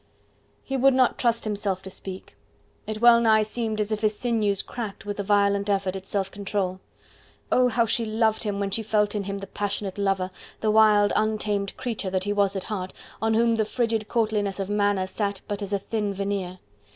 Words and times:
He 0.63 0.77
would 0.77 0.95
not 0.95 1.19
trust 1.19 1.43
himself 1.43 1.83
to 1.83 1.91
speak; 1.91 2.35
it 2.87 3.01
well 3.01 3.21
nigh 3.21 3.43
seemed 3.43 3.79
as 3.79 3.91
if 3.91 4.01
his 4.01 4.17
sinews 4.17 4.63
cracked 4.63 5.05
with 5.05 5.17
the 5.17 5.21
violent 5.21 5.69
effort 5.69 5.95
at 5.95 6.07
self 6.07 6.31
control. 6.31 6.79
Oh! 7.51 7.69
how 7.69 7.85
she 7.85 8.03
loved 8.03 8.41
him, 8.41 8.59
when 8.59 8.71
she 8.71 8.81
felt 8.81 9.13
in 9.13 9.25
him 9.25 9.37
the 9.37 9.45
passionate 9.45 9.99
lover, 9.99 10.31
the 10.61 10.71
wild, 10.71 11.13
untamed 11.15 11.77
creature 11.77 12.09
that 12.09 12.23
he 12.23 12.33
was 12.33 12.55
at 12.55 12.63
heart, 12.63 12.93
on 13.21 13.35
whom 13.35 13.57
the 13.57 13.63
frigid 13.63 14.07
courtliness 14.07 14.59
of 14.59 14.71
manner 14.71 15.05
sat 15.05 15.41
but 15.47 15.61
as 15.61 15.71
a 15.71 15.77
thin 15.77 16.15
veneer. 16.15 16.57